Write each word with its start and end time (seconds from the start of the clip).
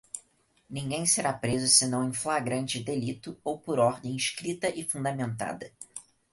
ninguém 0.67 1.05
será 1.05 1.31
preso 1.31 1.67
senão 1.67 2.03
em 2.03 2.11
flagrante 2.11 2.79
delito 2.83 3.37
ou 3.43 3.59
por 3.59 3.77
ordem 3.77 4.15
escrita 4.15 4.67
e 4.67 4.83
fundamentada 4.83 5.71